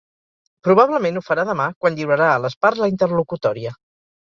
[0.67, 3.79] Probablement ho farà demà quan lliurarà a les parts la interlocutòria.